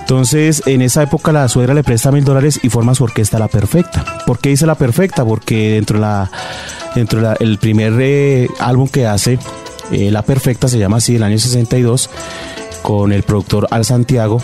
Entonces, 0.00 0.62
en 0.64 0.80
esa 0.80 1.02
época 1.02 1.32
la 1.32 1.46
suegra 1.48 1.74
le 1.74 1.84
presta 1.84 2.10
mil 2.10 2.24
dólares 2.24 2.60
y 2.62 2.70
forma 2.70 2.94
su 2.94 3.04
orquesta 3.04 3.38
La 3.38 3.48
Perfecta. 3.48 4.22
¿Por 4.26 4.38
qué 4.38 4.48
dice 4.48 4.64
La 4.64 4.74
Perfecta? 4.74 5.22
Porque 5.22 5.72
dentro 5.72 5.96
de 5.98 6.00
la, 6.00 6.30
dentro 6.94 7.20
de 7.20 7.26
la- 7.28 7.36
el 7.40 7.58
primer 7.58 7.94
eh, 8.00 8.48
álbum 8.60 8.88
que 8.88 9.06
hace, 9.06 9.38
eh, 9.92 10.10
La 10.10 10.22
Perfecta 10.22 10.68
se 10.68 10.78
llama 10.78 10.98
así, 10.98 11.16
el 11.16 11.22
año 11.22 11.38
62, 11.38 12.10
con 12.82 13.12
el 13.12 13.22
productor 13.22 13.66
Al 13.70 13.84
Santiago. 13.84 14.40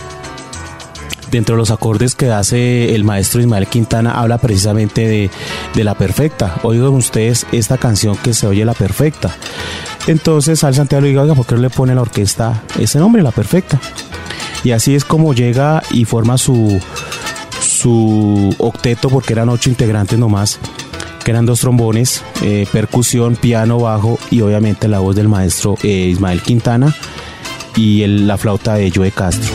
Dentro 1.31 1.55
de 1.55 1.59
los 1.59 1.71
acordes 1.71 2.15
que 2.15 2.31
hace 2.31 2.95
el 2.95 3.03
maestro 3.03 3.41
Ismael 3.41 3.67
Quintana 3.67 4.11
habla 4.21 4.37
precisamente 4.37 5.29
de, 5.73 5.83
La 5.83 5.95
Perfecta. 5.95 6.55
Oigan 6.63 6.89
ustedes 6.93 7.45
esta 7.51 7.77
canción 7.77 8.15
que 8.15 8.33
se 8.33 8.47
oye 8.47 8.63
La 8.63 8.73
Perfecta. 8.73 9.35
Entonces 10.07 10.63
Al 10.63 10.75
Santiago 10.75 11.01
le 11.01 11.09
dice, 11.09 11.19
oiga, 11.19 11.33
¿por 11.35 11.45
qué 11.45 11.57
le 11.57 11.69
pone 11.69 11.91
a 11.91 11.95
la 11.95 12.01
orquesta 12.03 12.63
ese 12.79 12.99
nombre, 12.99 13.21
La 13.23 13.31
Perfecta? 13.31 13.79
Y 14.63 14.71
así 14.71 14.95
es 14.95 15.03
como 15.03 15.33
llega 15.33 15.83
y 15.91 16.05
forma 16.05 16.37
su, 16.37 16.79
su 17.59 18.55
octeto, 18.59 19.09
porque 19.09 19.33
eran 19.33 19.49
ocho 19.49 19.69
integrantes 19.69 20.17
nomás, 20.17 20.59
que 21.25 21.31
eran 21.31 21.47
dos 21.47 21.59
trombones, 21.59 22.23
eh, 22.43 22.67
percusión, 22.71 23.35
piano, 23.35 23.79
bajo 23.79 24.19
y 24.29 24.41
obviamente 24.41 24.87
la 24.87 24.99
voz 24.99 25.15
del 25.15 25.27
maestro 25.27 25.75
eh, 25.81 26.09
Ismael 26.11 26.39
Quintana 26.39 26.95
y 27.75 28.05
la 28.05 28.37
flauta 28.37 28.75
de 28.75 28.91
Joe 28.93 29.11
Castro. 29.11 29.51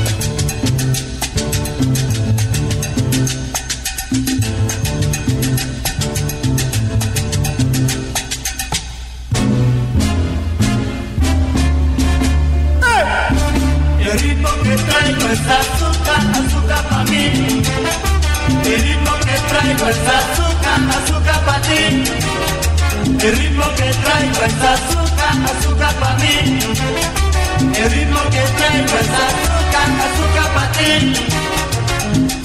El 23.22 23.36
ritmo 23.36 23.64
que 23.76 23.92
traigo 24.02 24.44
es 24.46 24.54
azúcar, 24.54 25.34
azúcar 25.44 25.94
para 25.96 26.16
mí. 26.16 26.58
El 27.76 27.90
ritmo 27.90 28.20
que 28.30 28.40
traigo 28.56 28.96
es 28.98 29.10
azúcar, 29.10 29.88
azúcar 30.08 30.48
para 30.54 30.72
ti. 30.72 32.39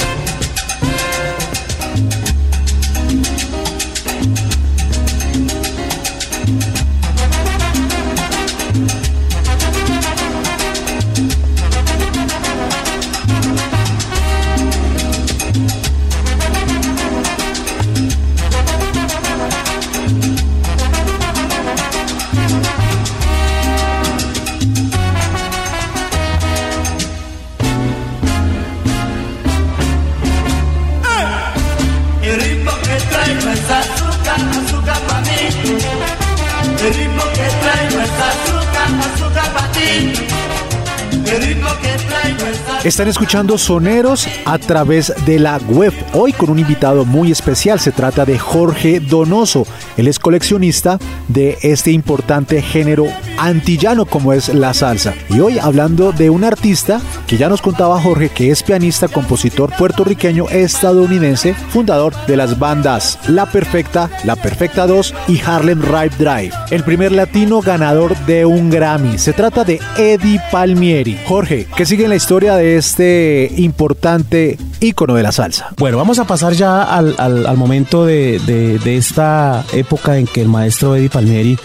Están 42.86 43.08
escuchando 43.08 43.58
Soneros 43.58 44.28
a 44.46 44.60
través 44.60 45.12
de 45.26 45.40
la 45.40 45.58
web. 45.70 45.92
Hoy 46.14 46.34
con 46.34 46.52
un 46.52 46.60
invitado 46.60 47.04
muy 47.04 47.32
especial. 47.32 47.80
Se 47.80 47.92
trata 47.92 48.26
de 48.26 48.38
Jorge 48.38 49.00
Donoso. 49.00 49.66
Él 49.98 50.08
es 50.08 50.20
coleccionista 50.20 51.00
de 51.28 51.58
este 51.64 51.90
importante 51.90 52.62
género 52.62 53.08
antillano 53.38 54.06
como 54.06 54.34
es 54.34 54.50
la 54.50 54.74
salsa. 54.74 55.14
Y 55.30 55.40
hoy 55.40 55.60
hablando 55.60 56.12
de 56.12 56.30
un 56.30 56.44
artista 56.44 57.00
que 57.28 57.38
ya 57.38 57.50
nos 57.50 57.62
contaba 57.62 58.00
Jorge 58.02 58.30
que 58.30 58.52
es 58.52 58.64
pianista, 58.64 59.08
compositor 59.08 59.72
puertorriqueño 59.78 60.48
estadounidense, 60.50 61.54
fundador 61.54 62.14
de 62.28 62.38
las 62.38 62.60
bandas 62.60 63.20
La 63.28 63.46
Perfecta, 63.46 64.10
La 64.24 64.36
Perfecta 64.36 64.88
2 64.88 65.14
y 65.28 65.42
Harlem 65.42 65.82
Ripe 65.82 66.16
Drive. 66.18 66.52
El 66.72 66.84
primer 66.84 67.12
latino 67.12 67.62
ganador 67.62 68.16
de 68.26 68.46
un 68.46 68.70
Grammy. 68.70 69.18
Se 69.18 69.34
trata 69.34 69.64
de 69.64 69.80
Eddie 69.98 70.42
Palmieri. 70.52 71.18
Jorge, 71.28 71.68
¿qué 71.76 71.86
sigue 71.86 72.04
en 72.04 72.10
la 72.10 72.16
historia 72.16 72.56
de 72.56 72.78
este 72.78 73.52
importante 73.58 74.58
ícono 74.80 75.16
de 75.16 75.24
la 75.24 75.32
salsa? 75.32 75.70
Bueno, 75.78 75.98
vamos 75.98 76.20
a 76.20 76.26
pasar 76.26 76.54
ya 76.54 76.84
al, 76.84 77.16
al- 77.18 77.56
momento 77.58 78.06
de 78.06 78.80
esta 78.98 79.64
época 79.74 80.18
en 80.18 80.28
que 80.28 80.42
el 80.42 80.50
maestro 80.50 80.96
Eddie 80.96 81.10
Palmieri 81.10 81.58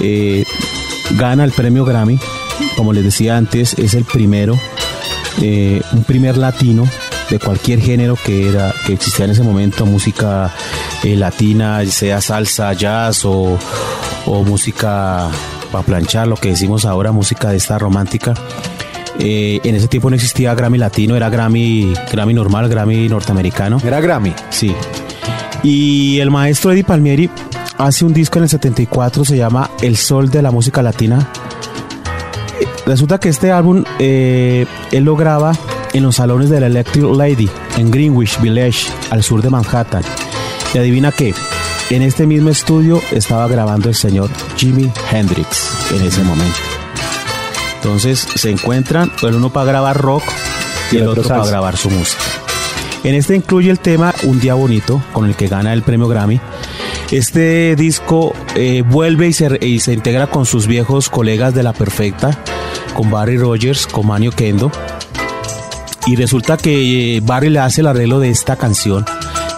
eh, 0.00 0.44
gana 1.12 1.44
el 1.44 1.52
premio 1.52 1.84
Grammy. 1.84 2.18
Como 2.76 2.92
les 2.92 3.04
decía 3.04 3.36
antes, 3.36 3.74
es 3.74 3.94
el 3.94 4.04
primero, 4.04 4.58
eh, 5.42 5.82
un 5.92 6.04
primer 6.04 6.36
latino 6.36 6.88
de 7.30 7.38
cualquier 7.38 7.80
género 7.80 8.16
que 8.22 8.48
era 8.48 8.72
que 8.86 8.92
existía 8.92 9.24
en 9.24 9.32
ese 9.32 9.42
momento, 9.42 9.86
música 9.86 10.52
eh, 11.02 11.16
latina, 11.16 11.84
sea 11.86 12.20
salsa, 12.20 12.72
jazz 12.74 13.24
o, 13.24 13.58
o 14.26 14.44
música 14.44 15.28
para 15.72 15.84
planchar, 15.84 16.28
lo 16.28 16.36
que 16.36 16.50
decimos 16.50 16.84
ahora, 16.84 17.10
música 17.12 17.50
de 17.50 17.56
esta 17.56 17.78
romántica. 17.78 18.34
Eh, 19.18 19.60
en 19.62 19.74
ese 19.74 19.88
tiempo 19.88 20.10
no 20.10 20.16
existía 20.16 20.54
Grammy 20.54 20.78
latino, 20.78 21.16
era 21.16 21.30
Grammy, 21.30 21.94
Grammy 22.12 22.34
normal, 22.34 22.68
Grammy 22.68 23.08
norteamericano. 23.08 23.80
Era 23.84 24.00
Grammy. 24.00 24.34
Sí. 24.50 24.74
Y 25.62 26.18
el 26.20 26.30
maestro 26.30 26.72
Eddie 26.72 26.84
Palmieri 26.84 27.30
hace 27.78 28.04
un 28.04 28.12
disco 28.12 28.38
en 28.38 28.44
el 28.44 28.48
74, 28.48 29.24
se 29.24 29.36
llama 29.36 29.70
El 29.82 29.96
Sol 29.96 30.30
de 30.30 30.42
la 30.42 30.50
Música 30.50 30.82
Latina. 30.82 31.28
Resulta 32.86 33.18
que 33.18 33.28
este 33.28 33.50
álbum 33.50 33.84
eh, 33.98 34.66
él 34.92 35.04
lo 35.04 35.16
graba 35.16 35.52
en 35.92 36.02
los 36.02 36.16
salones 36.16 36.50
de 36.50 36.60
la 36.60 36.66
Electric 36.66 37.04
Lady 37.04 37.48
en 37.78 37.90
Greenwich 37.90 38.40
Village, 38.40 38.88
al 39.10 39.22
sur 39.22 39.42
de 39.42 39.50
Manhattan. 39.50 40.02
Y 40.74 40.78
adivina 40.78 41.12
qué, 41.12 41.34
en 41.90 42.02
este 42.02 42.26
mismo 42.26 42.50
estudio 42.50 43.00
estaba 43.12 43.46
grabando 43.48 43.88
el 43.88 43.94
señor 43.94 44.30
Jimi 44.56 44.90
Hendrix 45.10 45.70
en 45.92 46.02
ese 46.02 46.22
momento. 46.22 46.58
Entonces 47.76 48.26
se 48.34 48.50
encuentran, 48.50 49.12
el 49.22 49.34
uno 49.34 49.52
para 49.52 49.66
grabar 49.66 49.96
rock 49.96 50.24
y 50.90 50.96
el 50.96 51.08
otro 51.08 51.22
para 51.22 51.44
grabar 51.44 51.76
su 51.76 51.90
música. 51.90 52.22
En 53.04 53.14
este 53.14 53.36
incluye 53.36 53.70
el 53.70 53.78
tema 53.78 54.14
Un 54.22 54.40
Día 54.40 54.54
Bonito, 54.54 55.02
con 55.12 55.26
el 55.26 55.36
que 55.36 55.46
gana 55.46 55.74
el 55.74 55.82
premio 55.82 56.08
Grammy. 56.08 56.40
Este 57.10 57.76
disco 57.76 58.32
eh, 58.56 58.82
vuelve 58.86 59.28
y 59.28 59.32
se, 59.32 59.58
y 59.64 59.80
se 59.80 59.92
integra 59.92 60.26
con 60.26 60.46
sus 60.46 60.66
viejos 60.66 61.08
colegas 61.08 61.54
de 61.54 61.62
La 61.62 61.72
Perfecta, 61.72 62.38
con 62.94 63.10
Barry 63.10 63.36
Rogers, 63.36 63.86
con 63.86 64.06
Manio 64.06 64.32
Kendo. 64.32 64.72
Y 66.06 66.16
resulta 66.16 66.56
que 66.56 67.16
eh, 67.16 67.20
Barry 67.20 67.50
le 67.50 67.60
hace 67.60 67.80
el 67.80 67.86
arreglo 67.86 68.20
de 68.20 68.30
esta 68.30 68.56
canción, 68.56 69.04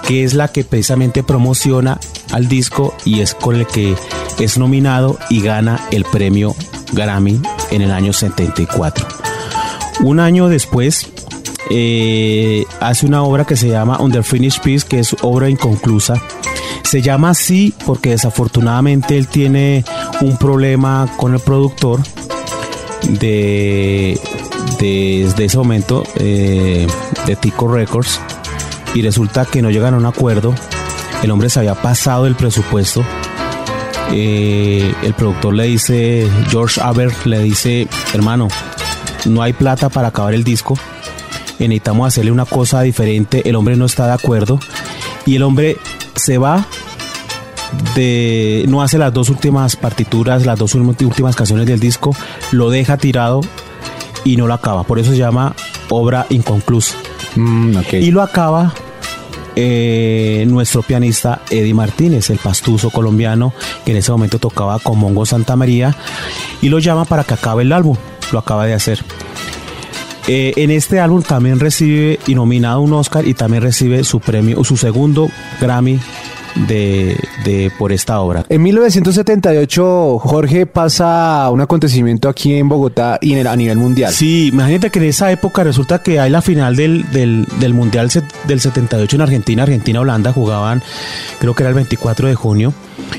que 0.06 0.24
es 0.24 0.34
la 0.34 0.48
que 0.48 0.64
precisamente 0.64 1.22
promociona 1.22 1.98
al 2.32 2.48
disco 2.48 2.94
y 3.04 3.20
es 3.20 3.34
con 3.34 3.56
el 3.56 3.66
que 3.66 3.96
es 4.38 4.58
nominado 4.58 5.18
y 5.30 5.40
gana 5.40 5.80
el 5.90 6.04
premio 6.04 6.54
Grammy 6.92 7.40
en 7.70 7.82
el 7.82 7.90
año 7.90 8.12
74. 8.12 9.06
Un 10.00 10.20
año 10.20 10.48
después 10.48 11.08
eh, 11.70 12.64
hace 12.80 13.06
una 13.06 13.22
obra 13.22 13.44
que 13.44 13.56
se 13.56 13.68
llama 13.68 13.98
Under 13.98 14.22
Finished 14.22 14.62
Piece, 14.62 14.86
que 14.86 15.00
es 15.00 15.16
obra 15.22 15.48
inconclusa. 15.48 16.22
Se 16.87 17.02
llama 17.02 17.31
así 17.31 17.75
porque 17.85 18.11
desafortunadamente 18.11 19.19
él 19.19 19.26
tiene 19.26 19.85
un 20.21 20.37
problema 20.37 21.12
con 21.16 21.35
el 21.35 21.40
productor 21.40 22.00
de, 23.09 24.21
desde 24.78 25.45
ese 25.45 25.59
momento 25.59 26.05
eh, 26.14 26.87
de 27.26 27.37
Tico 27.37 27.66
Records 27.66 28.21
y 28.95 29.02
resulta 29.02 29.47
que 29.47 29.62
no 29.62 29.71
llegan 29.71 29.95
a 29.95 29.97
un 29.97 30.07
acuerdo. 30.07 30.55
El 31.25 31.33
hombre 31.33 31.50
se 31.50 31.59
había 31.59 31.75
pasado 31.75 32.25
el 32.25 32.37
presupuesto. 32.37 33.02
Eh, 34.12 34.95
el 35.02 35.12
productor 35.14 35.55
le 35.55 35.64
dice, 35.64 36.31
George 36.50 36.81
Aber 36.81 37.12
le 37.25 37.40
dice, 37.40 37.88
hermano, 38.14 38.47
no 39.25 39.43
hay 39.43 39.55
plata 39.55 39.88
para 39.88 40.09
acabar 40.09 40.35
el 40.35 40.45
disco. 40.45 40.78
Necesitamos 41.59 42.07
hacerle 42.07 42.31
una 42.31 42.45
cosa 42.45 42.83
diferente. 42.83 43.43
El 43.49 43.57
hombre 43.57 43.75
no 43.75 43.87
está 43.87 44.07
de 44.07 44.12
acuerdo. 44.12 44.61
Y 45.26 45.35
el 45.35 45.43
hombre 45.43 45.78
se 46.16 46.38
va 46.38 46.66
de 47.94 48.64
no 48.68 48.82
hace 48.82 48.99
las 48.99 49.12
dos 49.12 49.28
últimas 49.28 49.76
partituras, 49.76 50.46
las 50.46 50.58
dos 50.58 50.75
últimas 50.75 51.37
canciones 51.37 51.66
del 51.66 51.80
disco, 51.80 52.14
lo 52.52 52.70
deja 52.70 52.96
tirado 52.96 53.40
y 54.25 54.37
no 54.37 54.46
lo 54.46 54.54
acaba. 54.54 54.85
Por 54.85 54.99
eso 54.99 55.12
se 55.12 55.18
llama 55.18 55.54
obra 55.88 56.26
inconclusa. 56.30 56.96
Mm. 57.37 57.78
Y 57.92 58.11
lo 58.11 58.23
acaba 58.23 58.73
eh, 59.54 60.44
nuestro 60.49 60.82
pianista 60.82 61.42
Eddie 61.50 61.75
Martínez, 61.75 62.30
el 62.30 62.38
pastuso 62.38 62.90
colombiano 62.90 63.52
que 63.85 63.92
en 63.92 63.99
ese 63.99 64.12
momento 64.12 64.38
tocaba 64.38 64.78
con 64.78 64.99
Mongo 64.99 65.25
Santa 65.26 65.56
María 65.56 65.96
y 66.61 66.68
lo 66.68 66.78
llama 66.78 67.04
para 67.04 67.25
que 67.25 67.35
acabe 67.35 67.62
el 67.62 67.73
álbum. 67.73 67.96
Lo 68.32 68.38
acaba 68.38 68.66
de 68.66 68.75
hacer. 68.75 69.02
Eh, 70.28 70.52
en 70.56 70.71
este 70.71 70.99
álbum 71.00 71.23
también 71.23 71.61
recibe 71.61 72.18
y 72.26 72.35
nominado 72.35 72.80
un 72.80 72.92
Oscar 72.95 73.26
y 73.26 73.35
también 73.35 73.62
recibe 73.62 74.02
su 74.04 74.18
premio, 74.21 74.62
su 74.64 74.76
segundo 74.76 75.30
Grammy 75.61 76.00
de, 76.66 77.16
de- 77.45 77.71
por 77.78 77.92
esta 77.92 78.18
obra. 78.21 78.45
En 78.49 78.62
1978, 78.62 80.18
Jorge 80.18 80.66
pasa 80.66 81.49
un 81.52 81.61
acontecimiento 81.61 82.28
aquí 82.28 82.54
en 82.54 82.68
Bogotá 82.68 83.18
y 83.21 83.33
en 83.35 83.38
el- 83.38 83.47
a 83.47 83.54
nivel 83.56 83.76
mundial. 83.78 84.12
Sí, 84.12 84.49
imagínate 84.49 84.90
que 84.90 84.99
en 84.99 85.04
esa 85.06 85.30
época 85.30 85.62
resulta 85.64 86.02
que 86.02 86.18
hay 86.18 86.30
la 86.30 86.42
final 86.42 86.75
del, 86.75 87.09
del, 87.12 87.47
del 87.61 87.75
Mundial 87.75 88.11
del 88.49 88.61
78 88.61 89.16
en 89.16 89.23
Argentina, 89.23 89.62
Argentina-Holanda 89.64 90.33
jugaban, 90.33 90.83
creo 91.38 91.54
que 91.54 91.62
era 91.62 91.68
el 91.71 91.75
24 91.76 92.26
de 92.28 92.35
junio, 92.35 92.73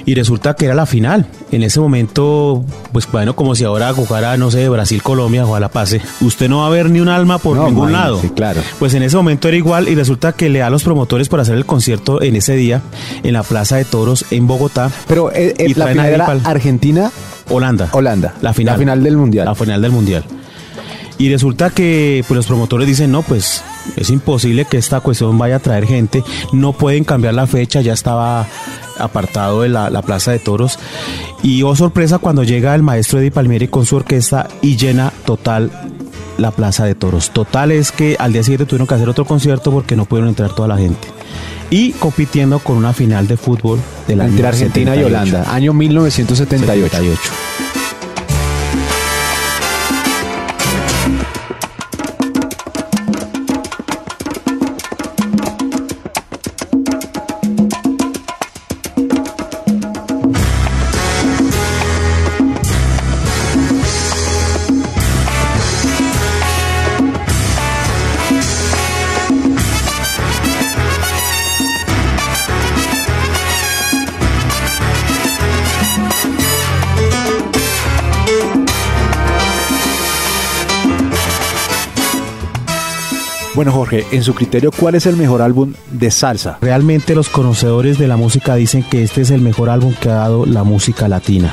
y 0.05 0.15
resulta 0.15 0.55
que 0.55 0.65
era 0.65 0.75
la 0.75 0.86
final. 0.86 1.27
En 1.51 1.63
ese 1.63 1.79
momento, 1.79 2.63
pues 2.91 3.10
bueno, 3.12 3.36
como 3.36 3.55
si 3.55 3.63
ahora 3.63 3.93
jugara, 3.93 4.38
no 4.38 4.51
sé, 4.51 4.67
Brasil-Colombia, 4.69 5.46
ojalá 5.46 5.69
pase. 5.69 6.01
Usted 6.22 6.50
no 6.50 6.60
va 6.60 6.67
a 6.67 6.69
ver 6.69 6.89
ni 6.89 7.00
un 7.00 7.10
alma 7.10 7.38
por 7.38 7.55
No, 7.57 7.65
ningún 7.67 7.91
lado. 7.91 8.22
claro. 8.36 8.62
Pues 8.79 8.93
en 8.93 9.03
ese 9.03 9.15
momento 9.17 9.48
era 9.48 9.57
igual 9.57 9.88
y 9.88 9.96
resulta 9.96 10.34
que 10.34 10.50
le 10.50 10.60
da 10.60 10.67
a 10.67 10.69
los 10.69 10.84
promotores 10.84 11.29
por 11.29 11.39
hacer 11.39 11.55
el 11.55 11.65
concierto 11.65 12.22
en 12.22 12.36
ese 12.36 12.55
día 12.55 12.81
en 13.24 13.34
la 13.34 13.43
Plaza 13.43 13.77
de 13.77 13.86
Toros 13.86 14.25
en 14.31 14.48
Bogotá, 14.48 14.91
Pero 15.07 15.31
eh, 15.31 15.53
eh, 15.57 15.74
la 15.75 15.88
final 15.88 16.05
era 16.10 16.25
Argentina, 16.46 17.12
Holanda. 17.50 17.89
Holanda. 17.91 18.34
La 18.41 18.53
final. 18.53 18.74
La 18.75 18.79
final 18.79 19.03
del 19.03 19.17
mundial. 19.17 19.46
La 19.46 19.55
final 19.55 19.81
del 19.81 19.91
mundial. 19.91 20.24
Y 21.19 21.31
resulta 21.31 21.72
que 21.72 22.24
pues, 22.27 22.36
los 22.36 22.46
promotores 22.46 22.88
dicen, 22.88 23.12
no, 23.12 23.24
pues 23.24 23.63
es 23.96 24.10
imposible 24.12 24.65
que 24.65 24.77
esta 24.77 25.00
cuestión 25.00 25.36
vaya 25.39 25.55
a 25.55 25.60
traer 25.60 25.88
gente, 25.88 26.24
no 26.53 26.74
pueden 26.74 27.03
cambiar 27.03 27.34
la 27.34 27.48
fecha, 27.48 27.81
ya 27.81 27.93
estaba 27.93 28.46
apartado 29.00 29.62
de 29.62 29.70
la, 29.70 29.89
la 29.89 30.01
Plaza 30.01 30.32
de 30.32 30.39
Toros. 30.39 30.80
Y 31.44 31.63
oh 31.63 31.75
sorpresa 31.75 32.18
cuando 32.18 32.44
llega 32.44 32.75
el 32.75 32.84
maestro 32.84 33.20
Eddie 33.20 33.32
Palmieri 33.32 33.68
con 33.68 33.86
su 33.86 33.96
orquesta 33.96 34.48
y 34.62 34.77
llena 34.77 35.12
total 35.25 35.72
la 36.38 36.51
Plaza 36.51 36.86
de 36.86 36.96
Toros. 36.96 37.31
Total 37.31 37.72
es 37.72 37.92
que 37.92 38.16
al 38.20 38.33
día 38.33 38.44
siguiente 38.44 38.66
tuvieron 38.66 38.88
que 38.88 38.96
hacer 38.96 39.10
otro 39.10 39.25
concierto 39.25 39.72
porque 39.72 39.96
no 39.96 40.05
pudieron 40.05 40.29
entrar 40.29 40.53
toda 40.53 40.68
la 40.68 40.77
gente. 40.77 41.07
Y 41.70 41.92
compitiendo 41.94 42.60
con 42.60 42.77
una 42.77 42.94
final 42.94 43.27
de 43.27 43.36
fútbol 43.36 43.79
de 44.07 44.16
la 44.16 44.25
Entre 44.25 44.48
Argentina 44.48 44.96
y 44.96 45.03
Holanda, 45.03 45.53
año 45.53 45.74
1978. 45.74 46.90
78. 46.90 47.47
Bueno, 83.57 83.72
Jorge, 83.72 84.05
en 84.11 84.24
su 84.24 84.35
criterio, 84.35 84.70
¿cuál 84.72 84.93
es 84.93 85.07
el 85.07 85.17
mejor 85.17 85.41
álbum 85.41 85.74
de 85.89 86.11
salsa? 86.11 86.59
Realmente 86.61 87.15
los 87.15 87.27
conocedores 87.27 87.98
de 87.98 88.07
la 88.07 88.15
música 88.15 88.53
dicen 88.53 88.83
que 88.83 89.01
este 89.01 89.22
es 89.22 89.31
el 89.31 89.41
mejor 89.41 89.72
álbum 89.72 89.96
que 90.00 90.09
ha 90.09 90.13
dado 90.13 90.46
la 90.46 90.63
música 90.63 91.07
latina. 91.07 91.51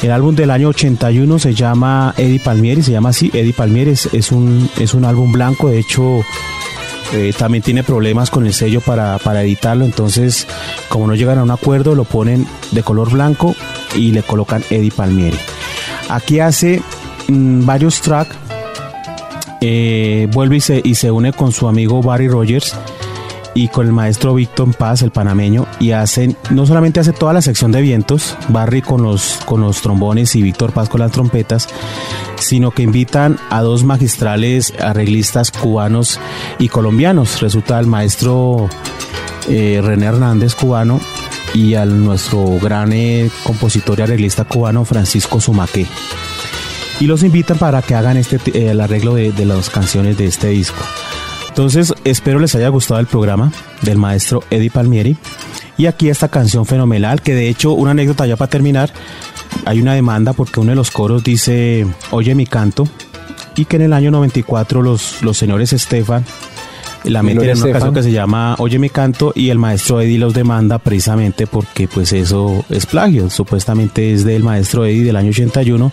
El 0.00 0.12
álbum 0.12 0.36
del 0.36 0.52
año 0.52 0.68
81 0.68 1.40
se 1.40 1.54
llama 1.54 2.14
Eddie 2.16 2.38
Palmieri, 2.38 2.84
se 2.84 2.92
llama 2.92 3.08
así, 3.08 3.32
Eddie 3.34 3.52
Palmieri 3.52 3.90
es, 3.90 4.08
es 4.12 4.30
un, 4.30 4.70
es 4.78 4.94
un 4.94 5.04
álbum 5.04 5.32
blanco, 5.32 5.70
de 5.70 5.80
hecho 5.80 6.20
eh, 7.12 7.32
también 7.36 7.64
tiene 7.64 7.82
problemas 7.82 8.30
con 8.30 8.46
el 8.46 8.54
sello 8.54 8.80
para, 8.80 9.18
para 9.18 9.42
editarlo, 9.42 9.84
entonces 9.84 10.46
como 10.88 11.08
no 11.08 11.16
llegan 11.16 11.38
a 11.38 11.42
un 11.42 11.50
acuerdo 11.50 11.96
lo 11.96 12.04
ponen 12.04 12.46
de 12.70 12.84
color 12.84 13.10
blanco 13.10 13.56
y 13.96 14.12
le 14.12 14.22
colocan 14.22 14.62
Eddie 14.70 14.92
Palmieri. 14.92 15.38
Aquí 16.10 16.38
hace 16.38 16.80
mm, 17.26 17.66
varios 17.66 18.00
tracks, 18.02 18.36
eh, 19.60 20.28
vuelve 20.32 20.56
y 20.56 20.60
se, 20.60 20.80
y 20.84 20.94
se 20.94 21.10
une 21.10 21.32
con 21.32 21.52
su 21.52 21.68
amigo 21.68 22.02
Barry 22.02 22.28
Rogers 22.28 22.74
y 23.54 23.68
con 23.68 23.86
el 23.86 23.92
maestro 23.92 24.34
Víctor 24.34 24.72
Paz, 24.76 25.02
el 25.02 25.10
panameño, 25.10 25.66
y 25.80 25.90
hacen, 25.90 26.36
no 26.50 26.64
solamente 26.64 27.00
hace 27.00 27.12
toda 27.12 27.32
la 27.32 27.42
sección 27.42 27.72
de 27.72 27.80
vientos, 27.80 28.36
Barry 28.48 28.82
con 28.82 29.02
los, 29.02 29.40
con 29.46 29.60
los 29.62 29.82
trombones 29.82 30.36
y 30.36 30.42
Víctor 30.42 30.72
Paz 30.72 30.88
con 30.88 31.00
las 31.00 31.10
trompetas, 31.10 31.68
sino 32.36 32.70
que 32.70 32.84
invitan 32.84 33.36
a 33.50 33.62
dos 33.62 33.82
magistrales 33.82 34.72
arreglistas 34.80 35.50
cubanos 35.50 36.20
y 36.60 36.68
colombianos. 36.68 37.40
Resulta 37.40 37.80
el 37.80 37.86
maestro 37.86 38.68
eh, 39.48 39.80
René 39.82 40.06
Hernández, 40.06 40.54
cubano, 40.54 41.00
y 41.52 41.74
al 41.74 42.04
nuestro 42.04 42.58
gran 42.60 42.92
eh, 42.92 43.28
compositor 43.42 43.98
y 43.98 44.02
arreglista 44.02 44.44
cubano 44.44 44.84
Francisco 44.84 45.40
Sumaque. 45.40 45.86
Y 47.00 47.06
los 47.06 47.22
invitan 47.22 47.58
para 47.58 47.82
que 47.82 47.94
hagan 47.94 48.16
este, 48.16 48.36
eh, 48.52 48.70
el 48.70 48.80
arreglo 48.80 49.14
de, 49.14 49.32
de 49.32 49.44
las 49.44 49.70
canciones 49.70 50.18
de 50.18 50.26
este 50.26 50.48
disco. 50.48 50.82
Entonces, 51.48 51.94
espero 52.04 52.38
les 52.38 52.54
haya 52.54 52.68
gustado 52.68 53.00
el 53.00 53.06
programa 53.06 53.52
del 53.82 53.98
maestro 53.98 54.42
Eddie 54.50 54.70
Palmieri. 54.70 55.16
Y 55.76 55.86
aquí 55.86 56.08
esta 56.08 56.28
canción 56.28 56.66
fenomenal, 56.66 57.22
que 57.22 57.34
de 57.34 57.48
hecho, 57.48 57.72
una 57.72 57.92
anécdota 57.92 58.26
ya 58.26 58.36
para 58.36 58.50
terminar, 58.50 58.92
hay 59.64 59.80
una 59.80 59.94
demanda 59.94 60.32
porque 60.32 60.60
uno 60.60 60.70
de 60.70 60.76
los 60.76 60.90
coros 60.90 61.22
dice, 61.22 61.86
oye 62.10 62.34
mi 62.34 62.46
canto, 62.46 62.88
y 63.54 63.64
que 63.64 63.76
en 63.76 63.82
el 63.82 63.92
año 63.92 64.10
94 64.10 64.82
los, 64.82 65.22
los 65.22 65.36
señores 65.36 65.72
Estefan 65.72 66.24
la 67.04 67.22
meten 67.22 67.38
en 67.38 67.44
una 67.44 67.52
Estefan. 67.52 67.72
canción 67.72 67.94
que 67.94 68.02
se 68.02 68.12
llama 68.12 68.56
Oye 68.58 68.78
mi 68.78 68.90
canto 68.90 69.32
y 69.34 69.50
el 69.50 69.58
maestro 69.58 70.00
Eddie 70.00 70.18
los 70.18 70.34
demanda 70.34 70.78
precisamente 70.78 71.46
porque 71.46 71.88
pues 71.88 72.12
eso 72.12 72.64
es 72.70 72.86
plagio, 72.86 73.30
supuestamente 73.30 74.12
es 74.12 74.24
del 74.24 74.42
maestro 74.44 74.84
Eddie 74.84 75.04
del 75.04 75.16
año 75.16 75.30
81 75.30 75.92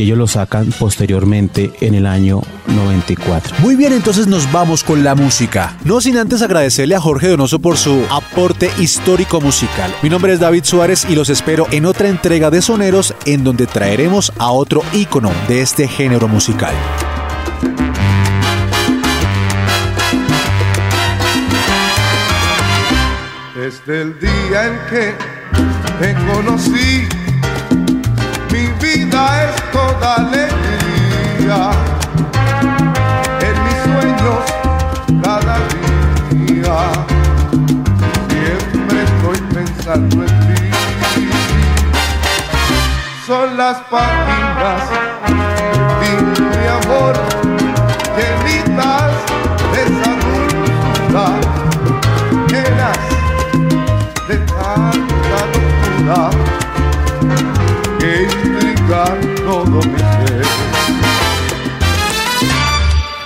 y 0.00 0.04
ellos 0.04 0.16
lo 0.16 0.26
sacan 0.26 0.72
posteriormente 0.78 1.72
en 1.82 1.94
el 1.94 2.06
año 2.06 2.40
94. 2.68 3.56
Muy 3.58 3.76
bien, 3.76 3.92
entonces 3.92 4.26
nos 4.26 4.50
vamos 4.50 4.82
con 4.82 5.04
la 5.04 5.14
música. 5.14 5.76
No 5.84 6.00
sin 6.00 6.16
antes 6.16 6.40
agradecerle 6.40 6.94
a 6.94 7.00
Jorge 7.00 7.28
Donoso 7.28 7.58
por 7.58 7.76
su 7.76 8.02
aporte 8.10 8.70
histórico 8.78 9.42
musical. 9.42 9.94
Mi 10.02 10.08
nombre 10.08 10.32
es 10.32 10.40
David 10.40 10.64
Suárez 10.64 11.06
y 11.08 11.14
los 11.14 11.28
espero 11.28 11.66
en 11.70 11.84
otra 11.84 12.08
entrega 12.08 12.50
de 12.50 12.62
Soneros 12.62 13.14
en 13.26 13.44
donde 13.44 13.66
traeremos 13.66 14.32
a 14.38 14.50
otro 14.50 14.82
ícono 14.94 15.30
de 15.48 15.60
este 15.60 15.86
género 15.86 16.28
musical. 16.28 16.74
Desde 23.54 24.00
el 24.00 24.18
día 24.18 24.66
en 24.66 24.78
que 24.88 25.14
te 26.00 26.14
conocí, 26.32 27.19
es 29.44 29.54
toda 29.72 30.08
alegría. 30.16 31.60
En 33.48 33.54
mis 33.64 33.78
sueños 33.88 34.42
cada 35.22 35.56
día, 36.32 36.76
siempre 38.28 38.98
estoy 39.08 39.38
pensando 39.54 40.16
en 40.24 40.32
ti. 40.46 40.62
Son 43.26 43.56
las 43.56 43.76
páginas 43.94 44.82
de 46.00 46.12
mi 46.40 46.66
amor, 46.82 47.14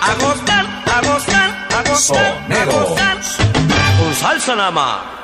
A 0.00 0.14
gozar, 0.20 0.64
a 0.87 1.00
gozar, 1.00 1.68
a 1.77 1.83
gozar, 1.88 2.33
a 2.50 2.64
gozar. 2.64 3.18
Con 3.98 4.14
salsa 4.14 4.57
nada 4.57 4.70
más. 4.70 5.24